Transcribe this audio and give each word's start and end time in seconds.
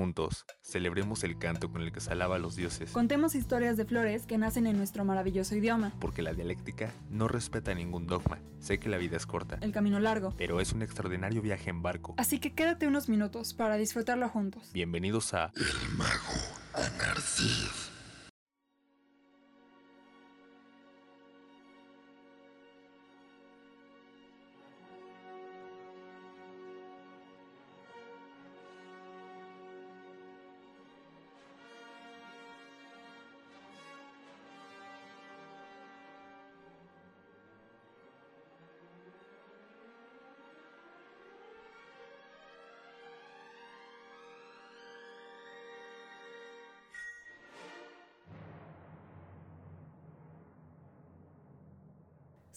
Juntos, 0.00 0.46
celebremos 0.62 1.24
el 1.24 1.36
canto 1.36 1.70
con 1.70 1.82
el 1.82 1.92
que 1.92 2.00
se 2.00 2.10
alaba 2.10 2.36
a 2.36 2.38
los 2.38 2.56
dioses. 2.56 2.90
Contemos 2.92 3.34
historias 3.34 3.76
de 3.76 3.84
flores 3.84 4.24
que 4.24 4.38
nacen 4.38 4.66
en 4.66 4.78
nuestro 4.78 5.04
maravilloso 5.04 5.54
idioma. 5.54 5.92
Porque 6.00 6.22
la 6.22 6.32
dialéctica 6.32 6.94
no 7.10 7.28
respeta 7.28 7.74
ningún 7.74 8.06
dogma. 8.06 8.38
Sé 8.60 8.78
que 8.78 8.88
la 8.88 8.96
vida 8.96 9.18
es 9.18 9.26
corta. 9.26 9.58
El 9.60 9.72
camino 9.72 10.00
largo. 10.00 10.32
Pero 10.38 10.58
es 10.58 10.72
un 10.72 10.80
extraordinario 10.80 11.42
viaje 11.42 11.68
en 11.68 11.82
barco. 11.82 12.14
Así 12.16 12.38
que 12.38 12.54
quédate 12.54 12.86
unos 12.86 13.10
minutos 13.10 13.52
para 13.52 13.76
disfrutarlo 13.76 14.26
juntos. 14.30 14.70
Bienvenidos 14.72 15.34
a 15.34 15.52
El 15.54 15.98
mago 15.98 16.32
Anarcid. 16.72 17.89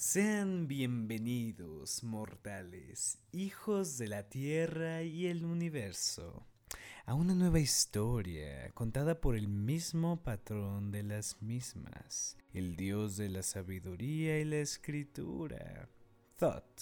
Sean 0.06 0.68
bienvenidos, 0.68 2.04
mortales, 2.04 3.20
hijos 3.32 3.98
de 3.98 4.10
la 4.10 4.28
Tierra 4.28 5.02
y 5.02 5.28
el 5.28 5.46
universo, 5.46 6.46
a 7.06 7.14
una 7.14 7.34
nueva 7.34 7.62
historia 7.62 8.70
contada 8.74 9.22
por 9.22 9.38
el 9.38 9.48
mismo 9.48 10.22
patrón 10.22 10.92
de 10.92 11.04
las 11.04 11.42
mismas, 11.42 12.38
el 12.54 12.76
dios 12.76 13.16
de 13.16 13.30
la 13.30 13.44
sabiduría 13.44 14.42
y 14.42 14.44
la 14.44 14.58
escritura, 14.58 15.88
Thought. 16.36 16.82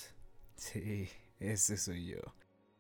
Sí, 0.55 1.07
ese 1.39 1.77
soy 1.77 2.07
yo. 2.07 2.21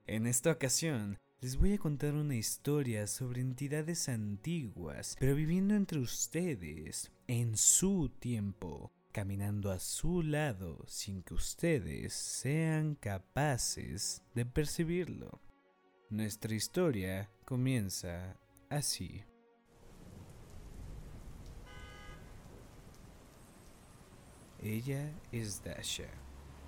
En 0.07 0.25
esta 0.25 0.51
ocasión, 0.51 1.19
les 1.39 1.55
voy 1.55 1.73
a 1.73 1.77
contar 1.77 2.15
una 2.15 2.35
historia 2.35 3.05
sobre 3.05 3.41
entidades 3.41 4.09
antiguas, 4.09 5.15
pero 5.19 5.35
viviendo 5.35 5.75
entre 5.75 5.99
ustedes, 5.99 7.11
en 7.27 7.55
su 7.55 8.09
tiempo 8.09 8.91
caminando 9.11 9.71
a 9.71 9.79
su 9.79 10.23
lado 10.23 10.83
sin 10.87 11.21
que 11.23 11.33
ustedes 11.33 12.13
sean 12.13 12.95
capaces 12.95 14.23
de 14.33 14.45
percibirlo. 14.45 15.41
Nuestra 16.09 16.53
historia 16.55 17.29
comienza 17.45 18.37
así. 18.69 19.23
Ella 24.63 25.11
es 25.31 25.63
Dasha, 25.63 26.09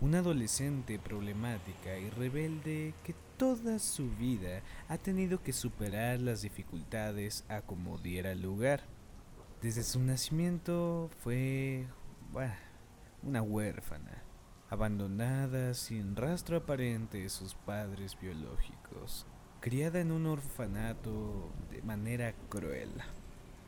una 0.01 0.19
adolescente 0.19 0.97
problemática 0.97 1.97
y 1.97 2.09
rebelde 2.09 2.93
que 3.03 3.13
toda 3.37 3.79
su 3.79 4.09
vida 4.11 4.61
ha 4.87 4.97
tenido 4.97 5.43
que 5.43 5.53
superar 5.53 6.19
las 6.19 6.41
dificultades 6.41 7.45
a 7.49 7.61
como 7.61 7.97
diera 7.97 8.33
lugar. 8.35 8.83
Desde 9.61 9.83
su 9.83 9.99
nacimiento 9.99 11.09
fue 11.21 11.85
una 13.21 13.43
huérfana, 13.43 14.23
abandonada 14.69 15.73
sin 15.75 16.15
rastro 16.15 16.57
aparente 16.57 17.19
de 17.19 17.29
sus 17.29 17.53
padres 17.53 18.17
biológicos, 18.19 19.27
criada 19.59 19.99
en 19.99 20.11
un 20.11 20.25
orfanato 20.25 21.51
de 21.69 21.83
manera 21.83 22.33
cruel, 22.49 22.89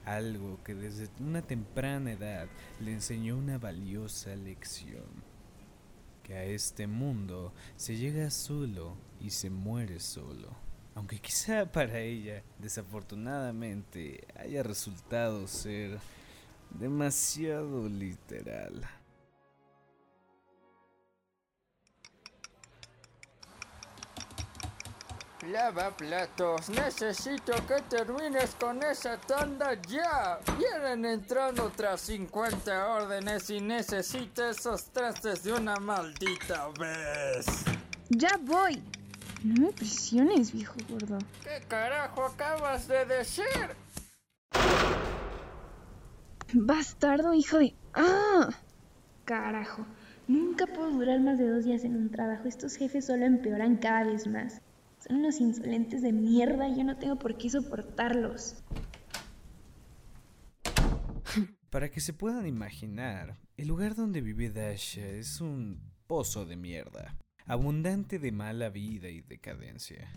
algo 0.04 0.64
que 0.64 0.74
desde 0.74 1.10
una 1.20 1.44
temprana 1.44 2.14
edad 2.14 2.48
le 2.80 2.94
enseñó 2.94 3.38
una 3.38 3.60
valiosa 3.60 4.36
lección, 4.36 5.06
que 6.24 6.34
a 6.34 6.44
este 6.44 6.88
mundo 6.88 7.54
se 7.76 7.98
llega 7.98 8.32
solo 8.32 8.98
y 9.20 9.30
se 9.30 9.52
muere 9.52 10.00
solo. 10.00 10.50
Aunque 10.96 11.20
quizá 11.20 11.72
para 11.72 12.00
ella, 12.00 12.42
desafortunadamente, 12.58 14.26
haya 14.40 14.64
resultado 14.64 15.46
ser 15.48 16.00
demasiado 16.80 17.88
literal. 17.88 18.82
Lava 25.52 25.92
platos, 25.92 26.70
necesito 26.70 27.54
que 27.68 27.80
termines 27.88 28.56
con 28.56 28.82
esa 28.82 29.16
tanda 29.18 29.76
ya. 29.88 30.40
Vienen 30.58 31.06
entrando 31.06 31.66
otras 31.66 32.02
50 32.02 32.88
órdenes 32.88 33.50
y 33.52 33.62
necesito 33.62 34.50
esos 34.50 34.86
trastes 34.86 35.44
de 35.44 35.54
una 35.54 35.76
maldita 35.76 36.70
vez. 36.80 37.46
Ya 38.10 38.40
voy. 38.42 38.82
No 39.44 39.68
me 39.68 39.72
presiones, 39.72 40.52
viejo 40.52 40.78
gordo. 40.90 41.20
¿Qué 41.44 41.64
carajo 41.68 42.26
acabas 42.26 42.88
de 42.88 43.06
decir? 43.06 43.76
Bastardo, 46.58 47.34
hijo 47.34 47.58
de... 47.58 47.76
¡Ah! 47.94 48.50
Carajo. 49.26 49.86
Nunca 50.30 50.66
puedo 50.68 50.90
durar 50.90 51.20
más 51.20 51.38
de 51.38 51.50
dos 51.50 51.66
días 51.66 51.84
en 51.84 51.98
un 51.98 52.10
trabajo. 52.10 52.48
Estos 52.48 52.78
jefes 52.78 53.08
solo 53.08 53.26
empeoran 53.26 53.76
cada 53.76 54.06
vez 54.06 54.26
más. 54.26 54.62
Son 55.06 55.18
unos 55.18 55.42
insolentes 55.42 56.02
de 56.02 56.14
mierda 56.14 56.70
y 56.70 56.78
yo 56.78 56.86
no 56.86 56.98
tengo 56.98 57.18
por 57.18 57.38
qué 57.38 57.50
soportarlos. 57.50 58.64
Para 61.70 61.92
que 61.92 62.00
se 62.00 62.14
puedan 62.14 62.48
imaginar, 62.48 63.38
el 63.58 63.68
lugar 63.68 63.94
donde 63.94 64.22
vive 64.22 64.50
Dasha 64.50 65.06
es 65.06 65.42
un 65.42 65.92
pozo 66.08 66.46
de 66.46 66.56
mierda, 66.56 67.18
abundante 67.46 68.18
de 68.18 68.32
mala 68.32 68.70
vida 68.70 69.10
y 69.10 69.20
decadencia. 69.20 70.10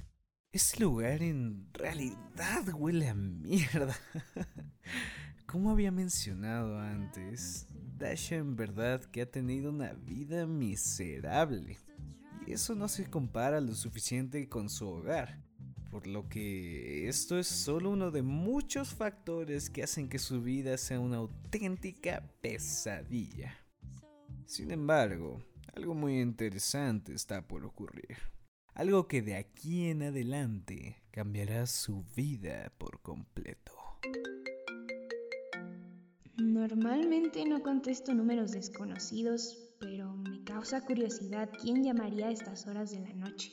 Ese 0.53 0.81
lugar 0.81 1.21
en 1.21 1.69
realidad 1.75 2.69
huele 2.75 3.09
a 3.09 3.15
mierda. 3.15 3.97
Como 5.49 5.71
había 5.71 5.91
mencionado 5.91 6.79
antes, 6.79 7.67
Dasha 7.97 8.37
en 8.37 8.55
verdad 8.55 9.03
que 9.07 9.23
ha 9.23 9.31
tenido 9.31 9.71
una 9.71 9.95
vida 9.95 10.47
miserable. 10.47 11.79
Y 12.47 12.53
eso 12.53 12.75
no 12.75 12.87
se 12.87 13.09
compara 13.09 13.59
lo 13.63 13.75
suficiente 13.75 14.47
con 14.47 14.69
su 14.69 14.87
hogar. 14.87 15.43
Por 15.91 16.07
lo 16.07 16.29
que 16.29 17.09
esto 17.09 17.39
es 17.39 17.47
solo 17.47 17.89
uno 17.89 18.11
de 18.11 18.21
muchos 18.21 18.93
factores 18.93 19.71
que 19.71 19.83
hacen 19.83 20.11
que 20.11 20.19
su 20.19 20.43
vida 20.43 20.77
sea 20.77 21.01
una 21.01 21.17
auténtica 21.17 22.31
pesadilla. 22.43 23.57
Sin 24.45 24.71
embargo, 24.71 25.43
algo 25.75 25.95
muy 25.95 26.21
interesante 26.21 27.15
está 27.15 27.49
por 27.49 27.65
ocurrir. 27.65 28.19
Algo 28.75 29.09
que 29.09 29.23
de 29.23 29.37
aquí 29.37 29.89
en 29.89 30.03
adelante 30.03 30.97
cambiará 31.11 31.67
su 31.67 32.05
vida 32.15 32.71
por 32.77 33.01
completo. 33.01 33.73
Normalmente 36.59 37.45
no 37.45 37.63
contesto 37.63 38.13
números 38.13 38.51
desconocidos, 38.51 39.57
pero 39.79 40.13
me 40.13 40.43
causa 40.43 40.81
curiosidad 40.81 41.49
quién 41.63 41.85
llamaría 41.85 42.27
a 42.27 42.31
estas 42.33 42.67
horas 42.67 42.91
de 42.91 42.99
la 42.99 43.15
noche. 43.15 43.53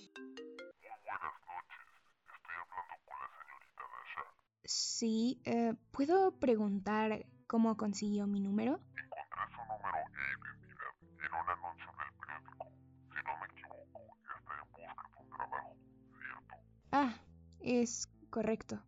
Sí, 4.64 5.40
eh, 5.46 5.76
¿puedo 5.92 6.32
preguntar 6.40 7.28
cómo 7.46 7.78
consiguió 7.78 8.26
mi 8.26 8.40
número? 8.40 8.80
Encontré 9.12 9.22
su 9.54 9.62
número 9.62 9.94
e 9.94 10.02
identidad 10.10 10.90
en 11.14 11.30
un 11.30 11.48
anuncio 11.48 11.92
del 12.00 12.12
periódico. 12.18 12.66
Si 13.14 13.22
no 13.22 13.38
me 13.38 13.46
equivoco, 13.46 14.02
está 14.18 14.34
en 14.34 14.46
busca 14.50 15.06
de 15.14 15.22
un 15.22 15.30
trabajo, 15.30 15.76
¿cierto? 16.26 16.56
Ah, 16.92 17.14
es 17.60 18.10
correcto. 18.32 18.82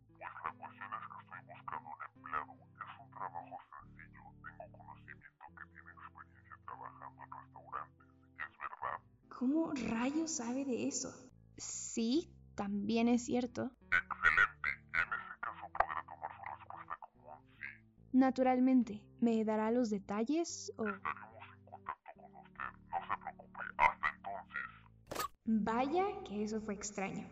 ¿Cómo 9.38 9.72
rayos 9.72 10.32
sabe 10.32 10.64
de 10.64 10.88
eso? 10.88 11.14
Sí, 11.56 12.34
también 12.56 13.06
es 13.06 13.24
cierto. 13.24 13.70
Excelente. 13.86 14.68
En 14.68 14.98
ese 14.98 15.38
caso 15.40 15.62
podré 15.78 15.94
tomar 16.10 16.34
su 16.42 16.50
respuesta 16.50 16.98
como 17.06 17.34
un 17.34 17.40
sí. 17.56 18.16
Naturalmente, 18.18 19.00
¿me 19.20 19.44
dará 19.44 19.70
los 19.70 19.90
detalles 19.90 20.72
o...? 20.76 20.88
Estaremos 20.88 21.54
en 21.54 21.70
contacto 21.70 22.12
con 22.16 22.34
usted. 22.34 22.64
No 22.90 23.06
se 23.06 23.18
preocupe. 23.22 23.60
Hasta 23.78 24.10
entonces. 24.16 25.44
Vaya 25.44 26.24
que 26.24 26.42
eso 26.42 26.60
fue 26.60 26.74
extraño. 26.74 27.28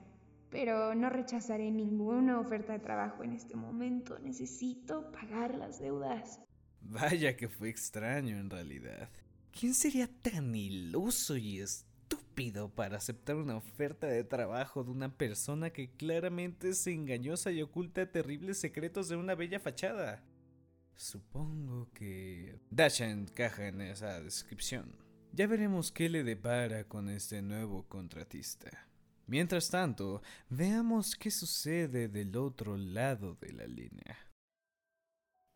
Pero 0.51 0.95
no 0.95 1.11
rechazaré 1.11 1.73
ninguna 1.73 2.39
oferta 2.39 2.73
de 2.75 2.79
trabajo 2.79 3.25
en 3.25 3.33
este 3.33 3.57
momento. 3.57 4.17
Necesito 4.21 5.11
pagar 5.11 5.57
las 5.57 5.81
deudas. 5.81 6.39
Vaya 6.83 7.37
que 7.37 7.49
fue 7.49 7.69
extraño 7.69 8.39
en 8.39 8.49
realidad. 8.49 9.11
¿Quién 9.51 9.75
sería 9.75 10.07
tan 10.07 10.55
iluso 10.55 11.37
y 11.37 11.59
estúpido? 11.59 11.96
Para 12.75 12.99
aceptar 12.99 13.37
una 13.37 13.57
oferta 13.57 14.07
de 14.07 14.23
trabajo 14.23 14.85
de 14.85 14.91
una 14.91 15.17
persona 15.17 15.71
que 15.71 15.89
claramente 15.89 16.69
es 16.69 16.87
engañosa 16.87 17.51
y 17.51 17.63
oculta 17.63 18.13
terribles 18.13 18.59
secretos 18.59 19.09
de 19.09 19.17
una 19.17 19.35
bella 19.35 19.59
fachada? 19.59 20.23
Supongo 20.97 21.89
que 21.95 22.59
Dasha 22.71 23.09
encaja 23.09 23.69
en 23.69 23.81
esa 23.81 24.21
descripción. 24.21 24.95
Ya 25.33 25.47
veremos 25.47 25.91
qué 25.91 26.11
le 26.11 26.25
depara 26.25 26.85
con 26.85 27.09
este 27.09 27.41
nuevo 27.41 27.87
contratista. 27.89 28.87
Mientras 29.27 29.71
tanto, 29.71 30.21
veamos 30.51 31.17
qué 31.17 31.31
sucede 31.31 32.09
del 32.09 32.37
otro 32.37 32.77
lado 32.77 33.37
de 33.41 33.53
la 33.55 33.67
línea. 33.67 34.26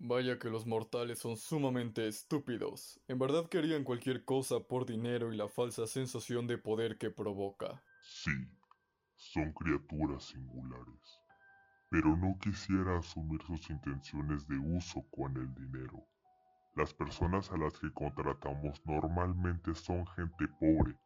Vaya 0.02 0.38
que 0.38 0.48
los 0.48 0.66
mortales 0.66 1.18
son 1.18 1.36
sumamente 1.36 2.08
estúpidos. 2.08 2.98
En 3.06 3.18
verdad 3.18 3.50
querían 3.50 3.84
cualquier 3.84 4.24
cosa 4.24 4.58
por 4.58 4.86
dinero 4.86 5.30
y 5.30 5.36
la 5.36 5.46
falsa 5.46 5.86
sensación 5.86 6.46
de 6.46 6.56
poder 6.56 6.96
que 6.96 7.10
provoca. 7.10 7.82
Sí, 8.00 8.30
son 9.14 9.52
criaturas 9.52 10.24
singulares. 10.24 11.20
Pero 11.90 12.16
no 12.16 12.38
quisiera 12.40 12.96
asumir 12.96 13.42
sus 13.42 13.68
intenciones 13.68 14.48
de 14.48 14.56
uso 14.56 15.04
con 15.10 15.36
el 15.36 15.54
dinero. 15.54 16.02
Las 16.76 16.94
personas 16.94 17.50
a 17.50 17.58
las 17.58 17.78
que 17.78 17.92
contratamos 17.92 18.80
normalmente 18.86 19.74
son 19.74 20.06
gente 20.06 20.48
pobre, 20.58 20.96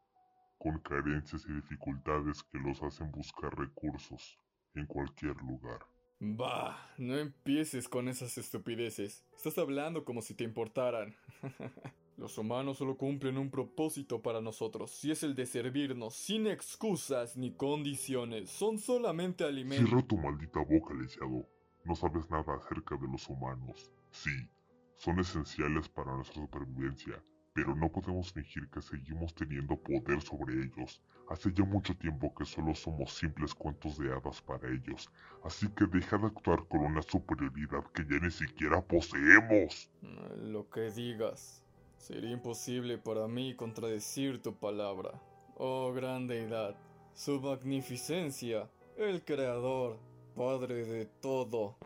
con 0.56 0.78
carencias 0.78 1.44
y 1.48 1.52
dificultades 1.52 2.44
que 2.44 2.58
los 2.60 2.80
hacen 2.80 3.10
buscar 3.10 3.58
recursos 3.58 4.38
en 4.76 4.86
cualquier 4.86 5.34
lugar. 5.38 5.84
Bah, 6.20 6.76
no 6.96 7.18
empieces 7.18 7.88
con 7.88 8.08
esas 8.08 8.38
estupideces. 8.38 9.24
Estás 9.36 9.58
hablando 9.58 10.04
como 10.04 10.22
si 10.22 10.34
te 10.34 10.44
importaran. 10.44 11.14
Los 12.16 12.38
humanos 12.38 12.78
solo 12.78 12.96
cumplen 12.96 13.38
un 13.38 13.50
propósito 13.50 14.22
para 14.22 14.40
nosotros, 14.40 15.04
y 15.04 15.10
es 15.10 15.24
el 15.24 15.34
de 15.34 15.46
servirnos 15.46 16.14
sin 16.14 16.46
excusas 16.46 17.36
ni 17.36 17.52
condiciones. 17.52 18.50
Son 18.50 18.78
solamente 18.78 19.42
alimentos. 19.42 19.88
Cierra 19.88 20.06
tu 20.06 20.16
maldita 20.16 20.60
boca, 20.60 20.94
lisiado. 20.94 21.48
No 21.84 21.94
sabes 21.96 22.30
nada 22.30 22.54
acerca 22.54 22.96
de 22.96 23.08
los 23.08 23.28
humanos. 23.28 23.90
Sí, 24.12 24.48
son 24.96 25.18
esenciales 25.18 25.88
para 25.88 26.14
nuestra 26.14 26.40
supervivencia, 26.40 27.22
pero 27.54 27.74
no 27.74 27.88
podemos 27.88 28.32
fingir 28.32 28.68
que 28.68 28.82
seguimos 28.82 29.32
teniendo 29.32 29.76
poder 29.76 30.20
sobre 30.20 30.54
ellos. 30.54 31.00
Hace 31.28 31.52
ya 31.52 31.64
mucho 31.64 31.96
tiempo 31.96 32.34
que 32.34 32.44
solo 32.44 32.74
somos 32.74 33.12
simples 33.12 33.54
cuentos 33.54 33.96
de 33.96 34.12
hadas 34.12 34.42
para 34.42 34.68
ellos, 34.68 35.08
así 35.44 35.68
que 35.68 35.86
deja 35.86 36.18
de 36.18 36.26
actuar 36.26 36.66
con 36.66 36.80
una 36.80 37.00
superioridad 37.00 37.84
que 37.94 38.02
ya 38.02 38.18
ni 38.20 38.30
siquiera 38.30 38.82
poseemos. 38.82 39.88
Lo 40.36 40.68
que 40.68 40.90
digas. 40.90 41.62
Sería 41.96 42.32
imposible 42.32 42.98
para 42.98 43.28
mí 43.28 43.54
contradecir 43.54 44.42
tu 44.42 44.54
palabra. 44.54 45.12
Oh 45.56 45.92
gran 45.94 46.26
deidad, 46.26 46.76
su 47.14 47.40
magnificencia, 47.40 48.68
el 48.98 49.24
creador, 49.24 49.96
padre 50.36 50.84
de 50.84 51.06
todo. 51.06 51.78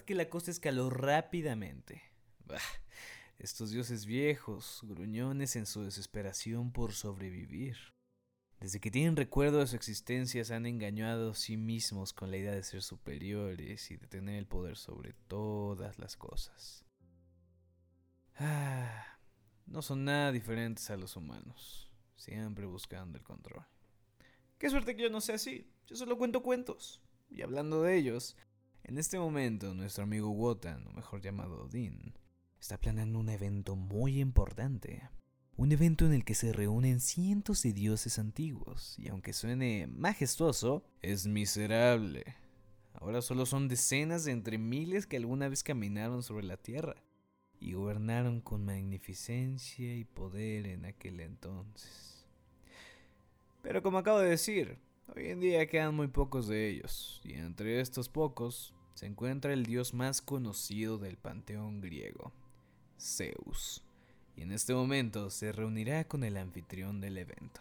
Que 0.00 0.14
la 0.14 0.30
cosa 0.30 0.50
escaló 0.50 0.88
rápidamente. 0.88 2.02
Bah, 2.46 2.58
estos 3.38 3.70
dioses 3.70 4.06
viejos, 4.06 4.80
gruñones 4.84 5.56
en 5.56 5.66
su 5.66 5.82
desesperación 5.82 6.72
por 6.72 6.92
sobrevivir. 6.92 7.76
Desde 8.60 8.78
que 8.78 8.92
tienen 8.92 9.16
recuerdo 9.16 9.58
de 9.58 9.66
su 9.66 9.74
existencia 9.74 10.44
se 10.44 10.54
han 10.54 10.66
engañado 10.66 11.32
a 11.32 11.34
sí 11.34 11.56
mismos 11.56 12.12
con 12.12 12.30
la 12.30 12.36
idea 12.36 12.52
de 12.52 12.62
ser 12.62 12.82
superiores 12.82 13.90
y 13.90 13.96
de 13.96 14.06
tener 14.06 14.36
el 14.36 14.46
poder 14.46 14.76
sobre 14.76 15.14
todas 15.26 15.98
las 15.98 16.16
cosas. 16.16 16.84
Ah, 18.36 19.18
no 19.66 19.82
son 19.82 20.04
nada 20.04 20.30
diferentes 20.32 20.88
a 20.90 20.96
los 20.96 21.16
humanos, 21.16 21.90
siempre 22.16 22.66
buscando 22.66 23.18
el 23.18 23.24
control. 23.24 23.66
Qué 24.58 24.70
suerte 24.70 24.94
que 24.94 25.02
yo 25.02 25.10
no 25.10 25.20
sea 25.20 25.34
así, 25.34 25.68
yo 25.86 25.96
solo 25.96 26.16
cuento 26.16 26.42
cuentos. 26.42 27.02
Y 27.28 27.42
hablando 27.42 27.82
de 27.82 27.96
ellos, 27.96 28.36
en 28.84 28.98
este 28.98 29.18
momento 29.18 29.74
nuestro 29.74 30.04
amigo 30.04 30.30
Wotan, 30.30 30.86
o 30.86 30.92
mejor 30.92 31.20
llamado 31.20 31.64
Odin, 31.64 32.14
está 32.60 32.78
planeando 32.78 33.18
un 33.18 33.28
evento 33.28 33.76
muy 33.76 34.20
importante. 34.20 35.08
Un 35.56 35.70
evento 35.70 36.06
en 36.06 36.12
el 36.12 36.24
que 36.24 36.34
se 36.34 36.52
reúnen 36.52 37.00
cientos 37.00 37.62
de 37.62 37.72
dioses 37.72 38.18
antiguos, 38.18 38.98
y 38.98 39.08
aunque 39.08 39.32
suene 39.32 39.86
majestuoso, 39.86 40.84
es 41.02 41.26
miserable. 41.26 42.36
Ahora 42.94 43.22
solo 43.22 43.46
son 43.46 43.68
decenas 43.68 44.24
de 44.24 44.32
entre 44.32 44.58
miles 44.58 45.06
que 45.06 45.16
alguna 45.16 45.48
vez 45.48 45.62
caminaron 45.62 46.22
sobre 46.22 46.46
la 46.46 46.56
tierra 46.56 46.96
y 47.60 47.74
gobernaron 47.74 48.40
con 48.40 48.64
magnificencia 48.64 49.94
y 49.94 50.04
poder 50.04 50.66
en 50.66 50.84
aquel 50.84 51.20
entonces. 51.20 52.26
Pero 53.62 53.82
como 53.82 53.98
acabo 53.98 54.18
de 54.18 54.30
decir, 54.30 54.78
hoy 55.14 55.28
en 55.28 55.40
día 55.40 55.66
quedan 55.66 55.94
muy 55.94 56.08
pocos 56.08 56.48
de 56.48 56.68
ellos, 56.68 57.20
y 57.24 57.34
entre 57.34 57.80
estos 57.80 58.08
pocos 58.08 58.74
se 58.94 59.06
encuentra 59.06 59.52
el 59.52 59.64
dios 59.64 59.94
más 59.94 60.22
conocido 60.22 60.98
del 60.98 61.16
panteón 61.16 61.80
griego, 61.80 62.32
Zeus 62.98 63.82
y 64.36 64.42
en 64.42 64.52
este 64.52 64.74
momento 64.74 65.30
se 65.30 65.52
reunirá 65.52 66.04
con 66.08 66.24
el 66.24 66.36
anfitrión 66.36 67.00
del 67.00 67.18
evento. 67.18 67.60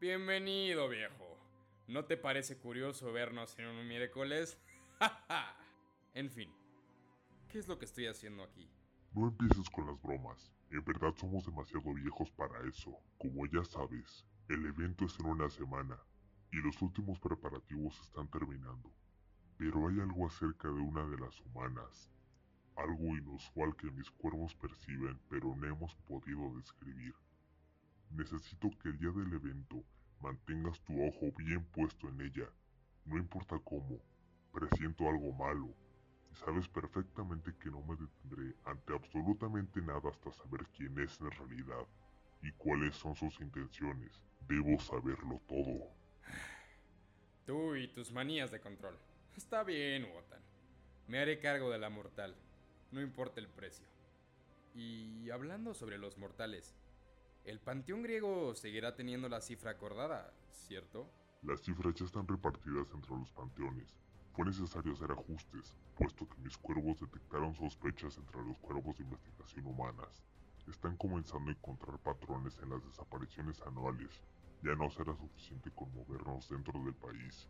Bienvenido, 0.00 0.88
viejo. 0.88 1.36
¿No 1.86 2.04
te 2.04 2.16
parece 2.16 2.56
curioso 2.56 3.12
vernos 3.12 3.58
en 3.58 3.66
un 3.66 3.86
miércoles? 3.86 4.58
en 6.14 6.30
fin, 6.30 6.50
¿qué 7.48 7.58
es 7.58 7.68
lo 7.68 7.78
que 7.78 7.84
estoy 7.84 8.06
haciendo 8.06 8.42
aquí? 8.42 8.68
No 9.12 9.28
empieces 9.28 9.68
con 9.70 9.86
las 9.86 10.00
bromas. 10.00 10.52
En 10.70 10.84
verdad 10.84 11.14
somos 11.16 11.44
demasiado 11.44 11.94
viejos 11.94 12.30
para 12.32 12.66
eso. 12.68 12.98
Como 13.18 13.46
ya 13.46 13.64
sabes, 13.64 14.26
el 14.48 14.66
evento 14.66 15.04
es 15.04 15.18
en 15.20 15.26
una 15.26 15.48
semana 15.48 15.96
y 16.52 16.56
los 16.56 16.80
últimos 16.82 17.18
preparativos 17.20 18.00
están 18.00 18.28
terminando. 18.28 18.92
Pero 19.58 19.88
hay 19.88 20.00
algo 20.00 20.26
acerca 20.26 20.68
de 20.68 20.80
una 20.80 21.06
de 21.06 21.18
las 21.18 21.40
humanas, 21.40 22.10
algo 22.76 23.16
inusual 23.16 23.74
que 23.76 23.90
mis 23.90 24.10
cuervos 24.10 24.54
perciben 24.54 25.18
pero 25.30 25.54
no 25.56 25.66
hemos 25.66 25.94
podido 26.06 26.54
describir. 26.56 27.14
Necesito 28.10 28.70
que 28.82 28.90
el 28.90 28.98
día 28.98 29.10
del 29.10 29.32
evento 29.32 29.82
mantengas 30.20 30.80
tu 30.84 30.92
ojo 31.02 31.32
bien 31.38 31.64
puesto 31.72 32.08
en 32.08 32.20
ella, 32.20 32.48
no 33.04 33.16
importa 33.18 33.58
cómo, 33.64 33.98
presiento 34.52 35.08
algo 35.08 35.32
malo, 35.32 35.74
y 36.30 36.34
sabes 36.36 36.68
perfectamente 36.68 37.54
que 37.56 37.70
no 37.70 37.82
me 37.82 37.96
detendré 37.96 38.54
ante 38.64 38.94
absolutamente 38.94 39.80
nada 39.80 40.08
hasta 40.10 40.32
saber 40.32 40.66
quién 40.76 40.98
es 40.98 41.20
en 41.20 41.30
realidad 41.30 41.86
y 42.42 42.52
cuáles 42.52 42.94
son 42.96 43.14
sus 43.14 43.40
intenciones. 43.40 44.20
Debo 44.48 44.78
saberlo 44.80 45.40
todo. 45.48 46.05
Tú 47.46 47.76
y 47.76 47.88
tus 47.88 48.10
manías 48.12 48.50
de 48.50 48.60
control. 48.60 48.98
Está 49.36 49.62
bien, 49.62 50.04
Wotan. 50.04 50.40
Me 51.06 51.20
haré 51.20 51.38
cargo 51.38 51.70
de 51.70 51.78
la 51.78 51.90
mortal 51.90 52.34
no 52.96 53.00
importa 53.00 53.40
el 53.40 53.48
precio. 53.48 53.86
Y 54.74 55.30
hablando 55.30 55.74
sobre 55.74 55.98
los 55.98 56.18
mortales, 56.18 56.74
el 57.44 57.60
panteón 57.60 58.02
griego 58.02 58.54
seguirá 58.54 58.94
teniendo 58.94 59.28
la 59.28 59.40
cifra 59.40 59.72
acordada, 59.72 60.32
¿cierto? 60.50 61.08
Las 61.42 61.62
cifras 61.62 61.94
ya 61.94 62.04
están 62.04 62.26
repartidas 62.26 62.88
entre 62.92 63.16
los 63.16 63.30
panteones. 63.30 63.94
Fue 64.32 64.44
necesario 64.44 64.92
hacer 64.92 65.12
ajustes, 65.12 65.74
puesto 65.94 66.28
que 66.28 66.38
mis 66.38 66.56
cuervos 66.58 67.00
detectaron 67.00 67.54
sospechas 67.54 68.18
entre 68.18 68.42
los 68.42 68.58
cuervos 68.58 68.96
de 68.98 69.04
investigación 69.04 69.66
humanas. 69.66 70.22
Están 70.68 70.96
comenzando 70.96 71.50
a 71.50 71.54
encontrar 71.54 71.98
patrones 71.98 72.58
en 72.62 72.70
las 72.70 72.84
desapariciones 72.84 73.60
anuales. 73.62 74.20
Ya 74.62 74.74
no 74.74 74.90
será 74.90 75.14
suficiente 75.16 75.70
con 75.70 75.92
movernos 75.94 76.48
dentro 76.48 76.82
del 76.82 76.94
país. 76.94 77.48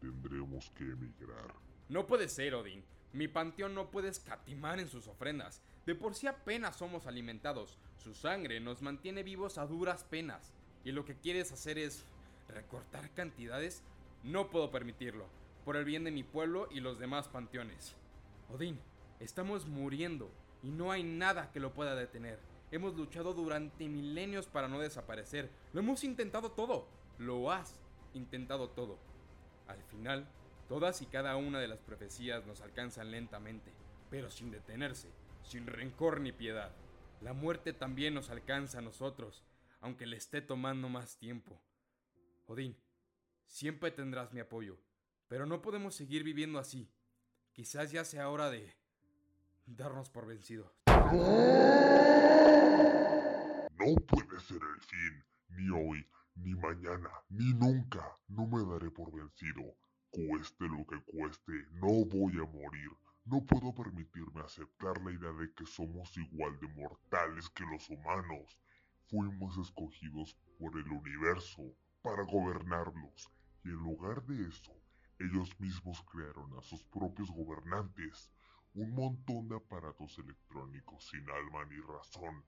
Tendremos 0.00 0.70
que 0.70 0.84
emigrar. 0.84 1.54
No 1.88 2.06
puede 2.06 2.28
ser, 2.28 2.54
Odín. 2.54 2.84
Mi 3.12 3.28
panteón 3.28 3.74
no 3.74 3.90
puede 3.90 4.08
escatimar 4.08 4.80
en 4.80 4.88
sus 4.88 5.06
ofrendas. 5.06 5.62
De 5.86 5.94
por 5.94 6.14
sí 6.14 6.26
apenas 6.26 6.76
somos 6.76 7.06
alimentados. 7.06 7.78
Su 7.96 8.14
sangre 8.14 8.60
nos 8.60 8.82
mantiene 8.82 9.22
vivos 9.22 9.56
a 9.58 9.66
duras 9.66 10.04
penas. 10.04 10.52
Y 10.84 10.92
lo 10.92 11.04
que 11.04 11.16
quieres 11.16 11.52
hacer 11.52 11.78
es 11.78 12.04
recortar 12.48 13.10
cantidades. 13.14 13.82
No 14.22 14.50
puedo 14.50 14.70
permitirlo. 14.70 15.26
Por 15.64 15.76
el 15.76 15.84
bien 15.84 16.04
de 16.04 16.10
mi 16.10 16.24
pueblo 16.24 16.68
y 16.70 16.80
los 16.80 16.98
demás 16.98 17.28
panteones. 17.28 17.94
Odín, 18.52 18.78
estamos 19.20 19.66
muriendo 19.66 20.30
y 20.62 20.70
no 20.70 20.92
hay 20.92 21.02
nada 21.02 21.50
que 21.52 21.60
lo 21.60 21.72
pueda 21.72 21.94
detener. 21.94 22.38
Hemos 22.70 22.94
luchado 22.94 23.32
durante 23.32 23.88
milenios 23.88 24.46
para 24.46 24.68
no 24.68 24.80
desaparecer. 24.80 25.50
Lo 25.72 25.80
hemos 25.80 26.04
intentado 26.04 26.52
todo. 26.52 26.88
Lo 27.18 27.50
has 27.50 27.80
intentado 28.12 28.68
todo. 28.70 28.98
Al 29.68 29.82
final, 29.84 30.28
Todas 30.68 31.00
y 31.00 31.06
cada 31.06 31.36
una 31.36 31.60
de 31.60 31.68
las 31.68 31.78
profecías 31.78 32.44
nos 32.44 32.60
alcanzan 32.60 33.12
lentamente, 33.12 33.72
pero 34.10 34.30
sin 34.30 34.50
detenerse, 34.50 35.08
sin 35.44 35.66
rencor 35.66 36.20
ni 36.20 36.32
piedad. 36.32 36.74
La 37.20 37.32
muerte 37.34 37.72
también 37.72 38.14
nos 38.14 38.30
alcanza 38.30 38.78
a 38.78 38.82
nosotros, 38.82 39.44
aunque 39.80 40.06
le 40.06 40.16
esté 40.16 40.42
tomando 40.42 40.88
más 40.88 41.18
tiempo. 41.18 41.62
Odín, 42.46 42.76
siempre 43.44 43.92
tendrás 43.92 44.32
mi 44.32 44.40
apoyo, 44.40 44.76
pero 45.28 45.46
no 45.46 45.62
podemos 45.62 45.94
seguir 45.94 46.24
viviendo 46.24 46.58
así. 46.58 46.90
quizás 47.52 47.92
ya 47.92 48.04
sea 48.04 48.28
hora 48.28 48.50
de 48.50 48.76
darnos 49.66 50.10
por 50.10 50.26
vencidos. 50.26 50.70
No 53.78 53.94
puede 54.06 54.40
ser 54.40 54.60
el 54.62 54.80
fin, 54.80 55.24
ni 55.48 55.70
hoy, 55.70 56.06
ni 56.34 56.54
mañana, 56.54 57.10
ni 57.28 57.52
nunca. 57.52 58.18
No 58.28 58.46
me 58.46 58.64
daré 58.64 58.90
por 58.90 59.12
vencido. 59.12 59.76
Cueste 60.10 60.66
lo 60.66 60.86
que 60.86 61.02
cueste, 61.04 61.52
no 61.72 62.04
voy 62.06 62.32
a 62.34 62.46
morir. 62.46 62.90
No 63.24 63.44
puedo 63.44 63.74
permitirme 63.74 64.40
aceptar 64.40 65.02
la 65.02 65.10
idea 65.10 65.32
de 65.32 65.52
que 65.54 65.66
somos 65.66 66.16
igual 66.16 66.58
de 66.60 66.68
mortales 66.68 67.50
que 67.50 67.64
los 67.64 67.90
humanos. 67.90 68.58
Fuimos 69.08 69.58
escogidos 69.58 70.36
por 70.58 70.76
el 70.78 70.88
universo 70.90 71.62
para 72.02 72.22
gobernarlos, 72.22 73.30
y 73.64 73.68
en 73.68 73.76
lugar 73.76 74.24
de 74.26 74.48
eso, 74.48 74.72
ellos 75.18 75.58
mismos 75.58 76.02
crearon 76.10 76.56
a 76.56 76.62
sus 76.62 76.84
propios 76.84 77.30
gobernantes, 77.30 78.30
un 78.76 78.94
montón 78.94 79.48
de 79.48 79.56
aparatos 79.56 80.18
electrónicos 80.18 81.08
sin 81.08 81.24
alma 81.30 81.64
ni 81.64 81.80
razón. 81.80 82.44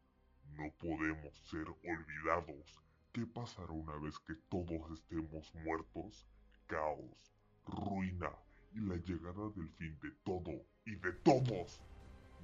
No 0.58 0.70
podemos 0.78 1.34
ser 1.44 1.66
olvidados. 1.66 2.82
¿Qué 3.12 3.24
pasará 3.26 3.72
una 3.72 3.96
vez 3.96 4.18
que 4.18 4.34
todos 4.50 4.92
estemos 4.92 5.50
muertos? 5.64 6.28
Caos, 6.66 7.32
ruina 7.64 8.30
y 8.74 8.80
la 8.80 8.96
llegada 8.96 9.48
del 9.56 9.70
fin 9.78 9.98
de 10.02 10.10
todo 10.22 10.52
y 10.84 10.96
de 10.96 11.12
todos. 11.24 11.80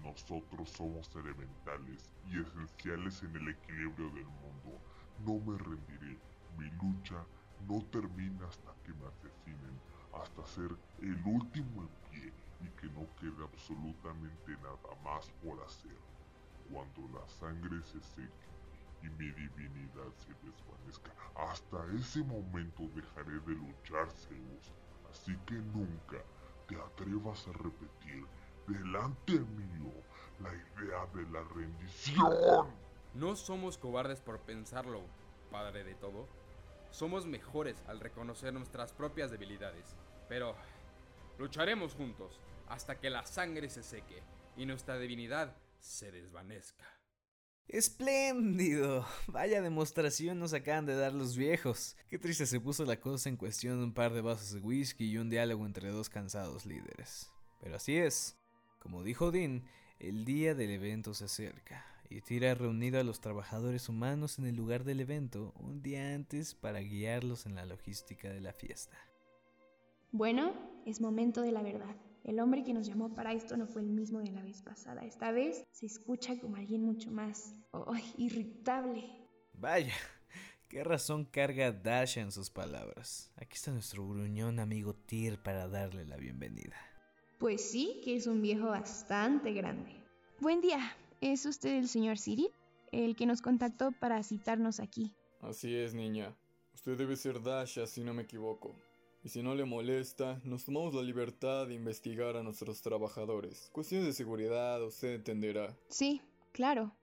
Nosotros 0.03 0.71
somos 0.71 1.15
elementales 1.15 2.11
y 2.27 2.41
esenciales 2.41 3.23
en 3.23 3.37
el 3.37 3.51
equilibrio 3.51 4.09
del 4.15 4.25
mundo. 4.25 4.81
No 5.27 5.39
me 5.41 5.59
rendiré. 5.59 6.19
Mi 6.57 6.71
lucha 6.71 7.23
no 7.69 7.85
termina 7.91 8.47
hasta 8.49 8.75
que 8.83 8.95
me 8.95 9.07
asesinen, 9.09 9.79
hasta 10.15 10.47
ser 10.47 10.71
el 11.03 11.23
último 11.27 11.83
en 11.83 11.89
pie 12.11 12.44
y 12.61 12.69
que 12.81 12.87
no 12.89 13.07
quede 13.21 13.45
absolutamente 13.45 14.53
nada 14.63 14.95
más 15.03 15.31
por 15.43 15.63
hacer. 15.63 15.97
Cuando 16.71 17.19
la 17.19 17.27
sangre 17.29 17.83
se 17.83 18.01
seque 18.01 18.49
y 19.03 19.09
mi 19.11 19.31
divinidad 19.33 20.13
se 20.17 20.33
desvanezca, 20.43 21.13
hasta 21.37 21.85
ese 21.95 22.23
momento 22.23 22.83
dejaré 22.95 23.39
de 23.41 23.55
luchar, 23.55 24.11
Zeus. 24.11 24.73
Así 25.11 25.37
que 25.47 25.55
nunca 25.55 26.23
te 26.67 26.77
atrevas 26.77 27.47
a 27.49 27.53
repetir 27.53 28.27
delante 28.67 29.39
mío 29.39 29.93
la 30.41 30.53
idea 30.55 31.07
de 31.15 31.31
la 31.31 31.45
rendición. 31.55 32.69
No 33.15 33.37
somos 33.37 33.79
cobardes 33.79 34.21
por 34.21 34.41
pensarlo, 34.41 35.03
Padre 35.51 35.85
de 35.85 35.95
todo. 35.95 36.27
Somos 36.91 37.27
mejores 37.27 37.83
al 37.87 38.01
reconocer 38.01 38.53
nuestras 38.53 38.93
propias 38.93 39.31
debilidades. 39.31 39.95
Pero 40.29 40.55
lucharemos 41.39 41.95
juntos 41.95 42.41
hasta 42.69 42.99
que 42.99 43.11
la 43.11 43.27
sangre 43.27 43.69
se 43.69 43.83
seque 43.83 44.23
y 44.57 44.67
nuestra 44.67 44.99
divinidad 44.99 45.57
se 45.79 46.11
desvanezca. 46.11 46.85
Espléndido. 47.69 49.07
Vaya 49.27 49.63
demostración 49.63 50.39
nos 50.39 50.53
acaban 50.53 50.87
de 50.87 50.95
dar 50.95 51.13
los 51.13 51.37
viejos. 51.37 51.97
Qué 52.09 52.19
triste 52.19 52.47
se 52.47 52.61
puso 52.61 52.85
la 52.85 53.01
cosa 53.01 53.29
en 53.29 53.37
cuestión 53.37 53.79
de 53.79 53.85
un 53.85 53.95
par 53.95 54.13
de 54.13 54.21
vasos 54.21 54.53
de 54.53 54.61
whisky 54.61 55.11
y 55.11 55.19
un 55.19 55.31
diálogo 55.31 55.65
entre 55.65 55.89
dos 55.89 56.11
cansados 56.11 56.67
líderes. 56.67 57.31
Pero 57.61 57.77
así 57.77 57.97
es. 57.97 58.37
Como 58.79 59.03
dijo 59.03 59.31
Dean, 59.31 59.65
el 59.99 60.25
día 60.25 60.55
del 60.55 60.71
evento 60.71 61.15
se 61.15 61.25
acerca 61.25 61.87
y 62.11 62.21
Tira 62.21 62.53
ha 62.53 62.55
reunido 62.55 63.01
a 63.01 63.05
los 63.05 63.21
trabajadores 63.21 63.89
humanos 63.89 64.39
en 64.39 64.47
el 64.47 64.57
lugar 64.57 64.85
del 64.85 65.01
evento 65.01 65.55
un 65.57 65.83
día 65.83 66.15
antes 66.15 66.55
para 66.55 66.81
guiarlos 66.81 67.47
en 67.47 67.55
la 67.55 67.65
logística 67.65 68.29
de 68.29 68.43
la 68.43 68.53
fiesta. 68.53 68.99
Bueno, 70.15 70.53
es 70.87 71.01
momento 71.01 71.43
de 71.43 71.51
la 71.51 71.61
verdad. 71.61 71.97
El 72.23 72.39
hombre 72.39 72.63
que 72.63 72.73
nos 72.73 72.87
llamó 72.87 73.13
para 73.17 73.33
esto 73.33 73.57
no 73.57 73.67
fue 73.67 73.83
el 73.83 73.89
mismo 73.89 74.21
de 74.21 74.31
la 74.31 74.45
vez 74.45 74.63
pasada. 74.63 75.05
Esta 75.05 75.33
vez 75.33 75.65
se 75.73 75.87
escucha 75.87 76.39
como 76.39 76.55
alguien 76.55 76.85
mucho 76.85 77.11
más 77.11 77.57
oh, 77.73 77.97
irritable. 78.17 79.11
Vaya, 79.55 79.93
qué 80.69 80.85
razón 80.85 81.25
carga 81.25 81.73
Dasha 81.73 82.21
en 82.21 82.31
sus 82.31 82.49
palabras. 82.49 83.33
Aquí 83.35 83.55
está 83.55 83.73
nuestro 83.73 84.07
gruñón 84.07 84.61
amigo 84.61 84.95
Tyr 84.95 85.43
para 85.43 85.67
darle 85.67 86.07
la 86.07 86.17
bienvenida. 86.17 86.77
Pues 87.41 87.69
sí, 87.69 88.01
que 88.05 88.15
es 88.15 88.29
un 88.29 88.41
viejo 88.41 88.67
bastante 88.67 89.53
grande. 89.53 90.01
Buen 90.39 90.61
día, 90.61 90.97
¿es 91.21 91.45
usted 91.45 91.77
el 91.77 91.89
señor 91.89 92.21
Cyril? 92.21 92.53
El 92.93 93.17
que 93.17 93.27
nos 93.27 93.43
contactó 93.43 93.91
para 93.91 94.23
citarnos 94.23 94.79
aquí. 94.79 95.13
Así 95.41 95.75
es, 95.75 95.93
niña. 95.93 96.37
Usted 96.73 96.97
debe 96.97 97.17
ser 97.17 97.43
Dasha, 97.43 97.89
si 97.89 98.05
no 98.05 98.15
me 98.15 98.23
equivoco. 98.23 98.77
Y 99.25 99.31
si 99.31 99.43
no 99.43 99.55
le 99.55 99.65
molesta, 99.65 100.39
nos 100.45 100.67
tomamos 100.67 100.93
la 100.93 101.01
libertad 101.01 101.67
de 101.67 101.73
investigar 101.75 102.37
a 102.37 102.43
nuestros 102.43 102.83
trabajadores. 102.83 103.71
Cuestiones 103.73 104.07
de 104.07 104.13
seguridad, 104.13 104.85
usted 104.85 105.15
entenderá. 105.15 105.75
Sí, 105.89 106.21
claro. 106.53 106.95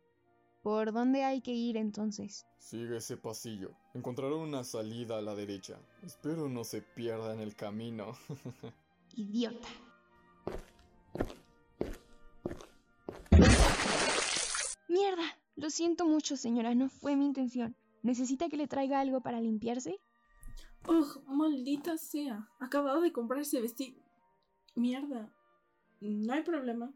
¿Por 0.62 0.94
dónde 0.94 1.24
hay 1.24 1.42
que 1.42 1.51
ir 1.51 1.78
entonces? 1.78 2.46
Sigue 2.60 2.98
ese 2.98 3.18
pasillo. 3.18 3.72
Encontrará 3.96 4.36
una 4.36 4.63
salida 4.63 5.18
a 5.18 5.22
la 5.24 5.34
derecha. 5.34 5.80
Espero 6.04 6.48
no 6.48 6.63
se 6.63 6.84
pierda 6.84 7.34
en 7.34 7.40
el 7.40 7.56
camino. 7.56 8.16
Idiota. 9.16 9.68
Mierda. 14.88 15.24
Lo 15.56 15.72
siento 15.72 16.06
mucho, 16.06 16.38
señora. 16.38 16.75
No 16.75 16.88
fue 16.88 17.16
mi 17.16 17.25
intención. 17.25 17.75
¿Necesita 18.04 18.48
que 18.48 18.58
le 18.58 18.68
traiga 18.68 19.00
algo 19.00 19.22
para 19.22 19.42
limpiarse? 19.42 20.00
¡Ugh! 20.88 21.24
Maldita 21.28 21.98
sea. 21.98 22.50
Acabado 22.60 23.02
de 23.02 23.12
comprar 23.12 23.42
ese 23.42 23.62
vestido. 23.62 24.02
Mierda. 24.76 25.32
No 26.00 26.34
hay 26.34 26.44
problema. 26.44 26.94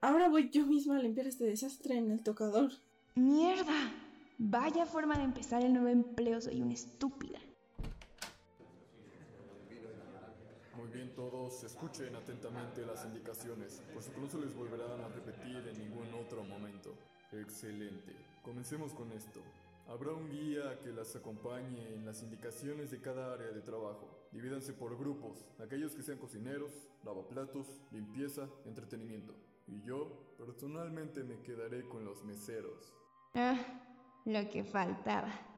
Ahora 0.00 0.28
voy 0.28 0.50
yo 0.50 0.66
misma 0.66 0.96
a 0.96 1.00
limpiar 1.00 1.26
este 1.26 1.44
desastre 1.44 1.96
en 1.96 2.10
el 2.10 2.22
tocador. 2.22 2.72
¡Mierda! 3.14 3.92
Vaya 4.38 4.86
forma 4.86 5.16
de 5.16 5.24
empezar 5.24 5.64
el 5.64 5.72
nuevo 5.72 5.88
empleo. 5.88 6.40
Soy 6.40 6.60
una 6.60 6.72
estúpida. 6.72 7.38
Muy 10.76 10.88
bien 10.88 11.14
todos, 11.14 11.62
escuchen 11.62 12.16
atentamente 12.16 12.84
las 12.84 13.04
indicaciones, 13.04 13.80
no 14.20 14.28
se 14.28 14.38
les 14.38 14.52
volverán 14.56 15.00
a 15.00 15.08
repetir 15.08 15.56
en 15.56 15.78
ningún 15.78 16.12
otro 16.14 16.42
momento. 16.42 16.94
Excelente. 17.30 18.16
Comencemos 18.42 18.92
con 18.92 19.12
esto. 19.12 19.40
Habrá 19.88 20.12
un 20.12 20.30
guía 20.30 20.78
que 20.82 20.92
las 20.92 21.14
acompañe 21.16 21.94
en 21.94 22.06
las 22.06 22.22
indicaciones 22.22 22.90
de 22.90 23.00
cada 23.00 23.34
área 23.34 23.48
de 23.48 23.60
trabajo. 23.60 24.28
Divídanse 24.32 24.72
por 24.72 24.96
grupos, 24.98 25.44
aquellos 25.58 25.94
que 25.94 26.02
sean 26.02 26.18
cocineros, 26.18 26.72
lavaplatos, 27.04 27.66
limpieza, 27.90 28.48
entretenimiento. 28.64 29.34
Y 29.66 29.82
yo, 29.82 30.34
personalmente, 30.38 31.22
me 31.22 31.40
quedaré 31.42 31.86
con 31.88 32.04
los 32.04 32.24
meseros. 32.24 32.94
Ah, 33.34 33.58
lo 34.24 34.48
que 34.48 34.64
faltaba. 34.64 35.51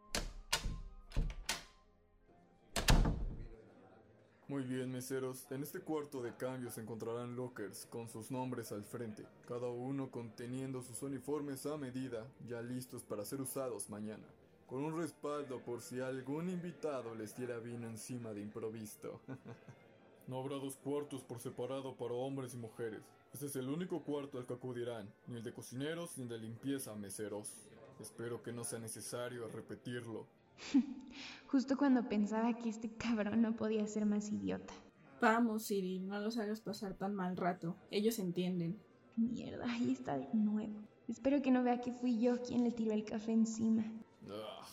Muy 4.47 4.63
bien, 4.63 4.93
meseros. 4.93 5.51
En 5.51 5.63
este 5.63 5.81
cuarto 5.81 6.21
de 6.21 6.37
cambio 6.37 6.71
se 6.71 6.83
encontrarán 6.83 7.35
lockers 7.35 7.87
con 7.87 8.11
sus 8.11 8.31
nombres 8.31 8.73
al 8.73 8.85
frente, 8.85 9.25
cada 9.49 9.69
uno 9.69 10.11
conteniendo 10.11 10.83
sus 10.83 11.03
uniformes 11.03 11.65
a 11.65 11.79
medida, 11.79 12.27
ya 12.47 12.61
listos 12.61 13.03
para 13.03 13.25
ser 13.25 13.41
usados 13.41 13.89
mañana. 13.89 14.25
Con 14.67 14.85
un 14.85 14.99
respaldo 14.99 15.61
por 15.61 15.81
si 15.81 15.99
algún 16.01 16.51
invitado 16.51 17.15
les 17.15 17.35
diera 17.35 17.59
vino 17.59 17.89
encima 17.89 18.35
de 18.35 18.43
improviso. 18.43 19.19
no 20.29 20.41
habrá 20.41 20.57
dos 20.57 20.77
cuartos 20.77 21.23
por 21.23 21.41
separado 21.41 21.97
para 21.97 22.13
hombres 22.13 22.53
y 22.53 22.59
mujeres. 22.59 23.01
Este 23.33 23.47
es 23.47 23.57
el 23.57 23.71
único 23.71 24.03
cuarto 24.03 24.37
al 24.37 24.47
que 24.47 24.53
acudirán, 24.53 25.11
ni 25.27 25.39
el 25.39 25.43
de 25.43 25.55
cocineros 25.55 26.19
ni 26.19 26.25
el 26.25 26.29
de 26.29 26.39
limpieza, 26.39 26.95
meseros. 26.95 27.51
Espero 27.99 28.43
que 28.43 28.53
no 28.53 28.63
sea 28.63 28.79
necesario 28.79 29.49
repetirlo. 29.49 30.27
Justo 31.47 31.77
cuando 31.77 32.09
pensaba 32.09 32.55
que 32.55 32.69
este 32.69 32.91
cabrón 32.91 33.43
no 33.43 33.57
podía 33.57 33.87
ser 33.87 34.07
más 34.07 34.31
idiota. 34.31 34.75
Vamos, 35.21 35.65
Siri, 35.65 36.01
no 36.01 36.19
los 36.21 36.37
hagas 36.37 36.61
pasar 36.61 36.95
tan 36.95 37.15
mal 37.15 37.37
rato. 37.37 37.77
Ellos 37.91 38.19
entienden. 38.19 38.79
Mierda, 39.17 39.65
ahí 39.71 39.93
está 39.93 40.19
de 40.19 40.29
nuevo. 40.35 40.81
Espero 41.09 41.41
que 41.43 41.51
no 41.51 41.63
vea 41.63 41.81
que 41.81 41.93
fui 41.93 42.19
yo 42.19 42.43
quien 42.43 42.65
le 42.65 42.73
tiró 42.73 42.93
el 42.93 43.05
café 43.05 43.33
encima. 43.33 43.85
Ah, 44.29 44.67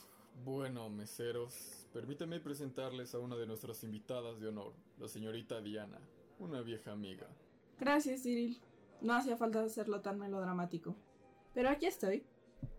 bueno, 0.43 0.89
meseros, 0.89 1.87
permítame 1.93 2.39
presentarles 2.39 3.13
a 3.13 3.19
una 3.19 3.35
de 3.35 3.45
nuestras 3.45 3.83
invitadas 3.83 4.39
de 4.39 4.47
honor, 4.47 4.73
la 4.97 5.07
señorita 5.07 5.61
Diana, 5.61 5.99
una 6.39 6.61
vieja 6.61 6.91
amiga. 6.91 7.27
Gracias, 7.79 8.23
Cyril. 8.23 8.59
No 9.01 9.13
hacía 9.13 9.37
falta 9.37 9.63
hacerlo 9.63 10.01
tan 10.01 10.19
melodramático. 10.19 10.95
Pero 11.53 11.69
aquí 11.69 11.85
estoy. 11.85 12.23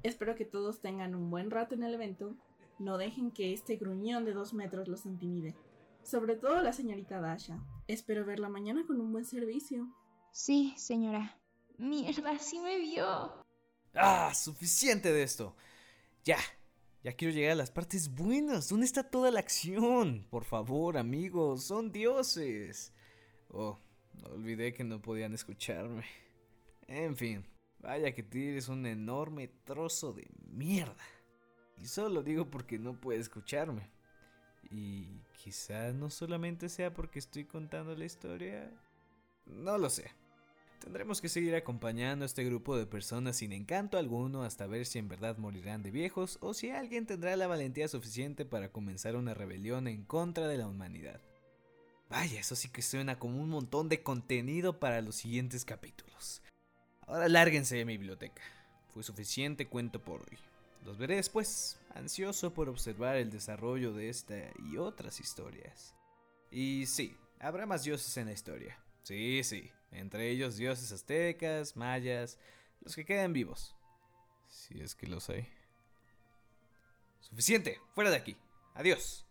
Espero 0.03 0.35
que 0.35 0.45
todos 0.45 0.81
tengan 0.81 1.15
un 1.15 1.31
buen 1.31 1.51
rato 1.51 1.75
en 1.75 1.83
el 1.83 1.95
evento 1.95 2.37
no 2.79 2.99
dejen 2.99 3.31
que 3.31 3.53
este 3.53 3.77
gruñón 3.77 4.25
de 4.25 4.33
dos 4.33 4.55
metros 4.55 4.89
los 4.89 5.07
intimide. 5.07 5.55
Sobre 6.03 6.37
todo 6.37 6.63
la 6.63 6.73
señorita 6.73 7.21
Dasha. 7.21 7.63
Espero 7.87 8.25
verla 8.25 8.49
mañana 8.49 8.85
con 8.87 9.01
un 9.01 9.13
buen 9.13 9.25
servicio. 9.25 9.89
Sí, 10.33 10.75
señora. 10.77 11.39
Mierda, 11.79 12.39
sí 12.39 12.59
me 12.59 12.79
vio. 12.79 13.33
Ah, 13.95 14.33
suficiente 14.35 15.13
de 15.13 15.23
esto. 15.23 15.55
Ya, 16.25 16.39
ya 17.03 17.13
quiero 17.13 17.35
llegar 17.35 17.53
a 17.53 17.57
las 17.57 17.71
partes 17.71 18.15
buenas. 18.15 18.69
¿Dónde 18.69 18.87
está 18.87 19.03
toda 19.03 19.31
la 19.31 19.41
acción? 19.41 20.27
Por 20.31 20.45
favor, 20.45 20.97
amigos, 20.97 21.65
son 21.65 21.93
dioses. 21.93 22.93
Oh, 23.49 23.79
olvidé 24.25 24.73
que 24.73 24.85
no 24.85 25.03
podían 25.03 25.35
escucharme. 25.35 26.05
En 26.87 27.17
fin, 27.17 27.47
vaya 27.81 28.15
que 28.15 28.23
tienes 28.23 28.69
un 28.69 28.87
enorme 28.87 29.49
trozo 29.65 30.13
de 30.13 30.29
mierda. 30.51 30.97
Y 31.81 31.87
solo 31.87 32.23
digo 32.23 32.47
porque 32.51 32.79
no 32.79 33.01
puede 33.01 33.21
escucharme. 33.21 33.91
Y 34.71 35.07
quizá 35.43 35.93
no 35.93 36.11
solamente 36.11 36.69
sea 36.69 36.95
porque 36.95 37.19
estoy 37.19 37.45
contando 37.45 37.95
la 37.95 38.05
historia. 38.05 38.71
No 39.47 39.79
lo 39.79 39.91
sé. 39.91 40.11
Tendremos 40.83 41.21
que 41.21 41.29
seguir 41.29 41.55
acompañando 41.55 42.25
a 42.25 42.27
este 42.27 42.43
grupo 42.45 42.77
de 42.77 42.87
personas 42.87 43.37
sin 43.37 43.53
encanto 43.53 43.99
alguno 43.99 44.43
hasta 44.43 44.67
ver 44.67 44.85
si 44.85 44.99
en 44.99 45.09
verdad 45.09 45.37
morirán 45.39 45.83
de 45.85 45.93
viejos 45.93 46.39
o 46.41 46.55
si 46.55 46.71
alguien 46.71 47.07
tendrá 47.07 47.37
la 47.37 47.47
valentía 47.47 47.87
suficiente 47.87 48.45
para 48.45 48.73
comenzar 48.73 49.15
una 49.15 49.33
rebelión 49.33 49.87
en 49.87 50.05
contra 50.05 50.49
de 50.49 50.59
la 50.59 50.67
humanidad. 50.67 51.21
Vaya, 52.11 52.41
eso 52.41 52.57
sí 52.57 52.69
que 52.69 52.83
suena 52.83 53.19
como 53.19 53.41
un 53.41 53.49
montón 53.49 53.89
de 53.89 54.03
contenido 54.03 54.81
para 54.81 55.01
los 55.03 55.15
siguientes 55.15 55.65
capítulos. 55.65 56.43
Ahora 57.07 57.29
lárguense 57.29 57.77
de 57.77 57.85
mi 57.85 57.97
biblioteca. 57.97 58.43
Fue 58.93 59.03
suficiente 59.03 59.69
cuento 59.69 60.03
por 60.03 60.21
hoy. 60.21 60.39
Los 60.85 60.99
veré 60.99 61.17
después, 61.17 61.79
ansioso 61.95 62.53
por 62.53 62.69
observar 62.69 63.17
el 63.17 63.31
desarrollo 63.31 63.93
de 63.93 64.09
esta 64.09 64.35
y 64.71 64.77
otras 64.77 65.21
historias. 65.21 65.95
Y 66.51 66.87
sí, 66.87 67.17
habrá 67.41 67.67
más 67.67 67.85
dioses 67.85 68.17
en 68.17 68.27
la 68.27 68.33
historia. 68.33 68.79
Sí, 69.03 69.43
sí, 69.45 69.71
entre 69.93 70.31
ellos 70.31 70.57
dioses 70.57 70.91
aztecas, 70.93 71.77
mayas, 71.77 72.39
los 72.81 72.95
que 72.95 73.05
quedan 73.05 73.33
vivos. 73.33 73.75
Si 74.49 74.81
es 74.81 74.95
que 74.95 75.07
los 75.07 75.31
hay. 75.31 75.49
Suficiente, 77.21 77.81
fuera 77.95 78.11
de 78.11 78.17
aquí. 78.17 78.37
Adiós. 78.75 79.25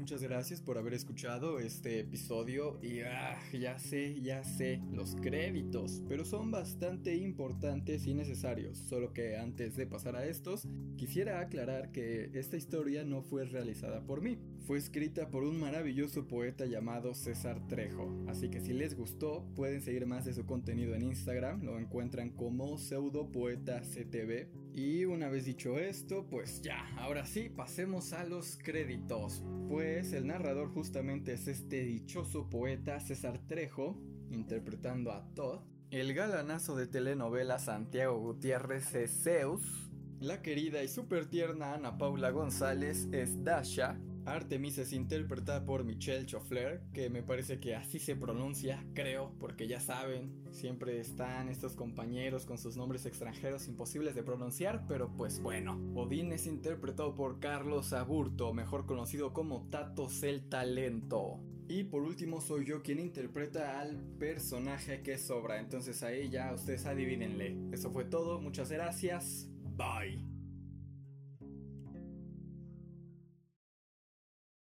Muchas 0.00 0.22
gracias 0.22 0.62
por 0.62 0.78
haber 0.78 0.94
escuchado 0.94 1.58
este 1.58 2.00
episodio 2.00 2.78
y 2.82 3.00
ah, 3.00 3.38
ya 3.52 3.78
sé, 3.78 4.18
ya 4.22 4.42
sé, 4.42 4.80
los 4.90 5.14
créditos, 5.14 6.02
pero 6.08 6.24
son 6.24 6.50
bastante 6.50 7.14
importantes 7.16 8.06
y 8.06 8.14
necesarios, 8.14 8.78
solo 8.78 9.12
que 9.12 9.36
antes 9.36 9.76
de 9.76 9.86
pasar 9.86 10.16
a 10.16 10.24
estos, 10.24 10.66
quisiera 10.96 11.40
aclarar 11.40 11.92
que 11.92 12.30
esta 12.32 12.56
historia 12.56 13.04
no 13.04 13.20
fue 13.20 13.44
realizada 13.44 14.00
por 14.00 14.22
mí, 14.22 14.38
fue 14.66 14.78
escrita 14.78 15.28
por 15.28 15.44
un 15.44 15.60
maravilloso 15.60 16.26
poeta 16.26 16.64
llamado 16.64 17.12
César 17.12 17.60
Trejo, 17.68 18.10
así 18.26 18.48
que 18.48 18.62
si 18.62 18.72
les 18.72 18.96
gustó 18.96 19.44
pueden 19.54 19.82
seguir 19.82 20.06
más 20.06 20.24
de 20.24 20.32
su 20.32 20.46
contenido 20.46 20.94
en 20.94 21.02
Instagram, 21.02 21.62
lo 21.62 21.78
encuentran 21.78 22.30
como 22.30 22.78
pseudopoeta 22.78 23.82
CTV 23.82 24.48
y 24.72 25.04
una 25.04 25.28
vez 25.28 25.44
dicho 25.44 25.78
esto, 25.78 26.26
pues 26.28 26.62
ya, 26.62 26.86
ahora 26.96 27.26
sí, 27.26 27.48
pasemos 27.48 28.12
a 28.12 28.24
los 28.24 28.56
créditos. 28.56 29.42
Pues 29.68 30.12
el 30.12 30.26
narrador 30.26 30.68
justamente 30.68 31.32
es 31.32 31.48
este 31.48 31.82
dichoso 31.82 32.48
poeta 32.48 33.00
César 33.00 33.40
Trejo, 33.46 33.98
interpretando 34.30 35.12
a 35.12 35.24
Todd. 35.34 35.60
El 35.90 36.14
galanazo 36.14 36.76
de 36.76 36.86
telenovela 36.86 37.58
Santiago 37.58 38.18
Gutiérrez 38.18 38.94
es 38.94 39.22
Zeus. 39.22 39.90
La 40.20 40.42
querida 40.42 40.82
y 40.82 40.88
súper 40.88 41.26
tierna 41.26 41.74
Ana 41.74 41.98
Paula 41.98 42.30
González 42.30 43.08
es 43.10 43.42
Dasha. 43.42 43.98
Artemis 44.26 44.78
es 44.78 44.92
interpretada 44.92 45.64
por 45.64 45.84
Michelle 45.84 46.26
Choffler, 46.26 46.82
que 46.92 47.10
me 47.10 47.22
parece 47.22 47.60
que 47.60 47.74
así 47.74 47.98
se 47.98 48.16
pronuncia, 48.16 48.84
creo, 48.94 49.34
porque 49.38 49.66
ya 49.66 49.80
saben, 49.80 50.44
siempre 50.50 51.00
están 51.00 51.48
estos 51.48 51.74
compañeros 51.74 52.44
con 52.44 52.58
sus 52.58 52.76
nombres 52.76 53.06
extranjeros 53.06 53.68
imposibles 53.68 54.14
de 54.14 54.22
pronunciar, 54.22 54.84
pero 54.86 55.14
pues 55.16 55.40
bueno. 55.40 55.78
Odín 55.94 56.32
es 56.32 56.46
interpretado 56.46 57.14
por 57.14 57.40
Carlos 57.40 57.92
Aburto, 57.92 58.52
mejor 58.52 58.86
conocido 58.86 59.32
como 59.32 59.68
Tatos 59.70 60.22
el 60.22 60.48
Talento. 60.48 61.40
Y 61.68 61.84
por 61.84 62.02
último 62.02 62.40
soy 62.40 62.66
yo 62.66 62.82
quien 62.82 62.98
interpreta 62.98 63.80
al 63.80 63.96
personaje 64.18 65.02
que 65.02 65.18
sobra, 65.18 65.60
entonces 65.60 66.02
ahí 66.02 66.28
ya 66.28 66.52
ustedes 66.52 66.84
adivínenle. 66.84 67.56
Eso 67.72 67.92
fue 67.92 68.04
todo, 68.04 68.40
muchas 68.40 68.72
gracias, 68.72 69.48
bye. 69.76 70.29